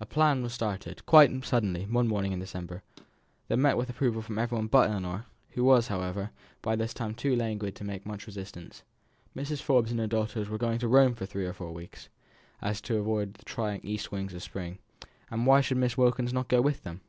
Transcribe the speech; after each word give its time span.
A 0.00 0.06
plan 0.06 0.42
was 0.42 0.54
started, 0.54 1.04
quite 1.04 1.44
suddenly, 1.44 1.84
one 1.84 2.08
morning 2.08 2.32
in 2.32 2.38
December, 2.38 2.82
that 3.48 3.58
met 3.58 3.76
with 3.76 3.90
approval 3.90 4.22
from 4.22 4.38
everyone 4.38 4.68
but 4.68 4.88
Ellinor, 4.88 5.26
who 5.50 5.64
was, 5.64 5.88
however, 5.88 6.30
by 6.62 6.76
this 6.76 6.94
time 6.94 7.14
too 7.14 7.36
languid 7.36 7.74
to 7.76 7.84
make 7.84 8.06
much 8.06 8.26
resistance. 8.26 8.84
Mrs. 9.36 9.60
Forbes 9.60 9.90
and 9.90 10.00
her 10.00 10.06
daughters 10.06 10.48
were 10.48 10.56
going 10.56 10.78
to 10.78 10.88
Rome 10.88 11.14
for 11.14 11.26
three 11.26 11.44
or 11.44 11.52
four 11.52 11.74
months, 11.74 12.04
so 12.04 12.08
as 12.62 12.80
to 12.80 12.96
avoid 12.96 13.34
the 13.34 13.44
trying 13.44 13.82
east 13.84 14.10
winds 14.10 14.32
of 14.32 14.42
spring; 14.42 14.78
why 15.28 15.60
should 15.60 15.76
not 15.76 15.80
Miss 15.82 15.98
Wilkins 15.98 16.32
go 16.48 16.62
with 16.62 16.82
them? 16.82 17.02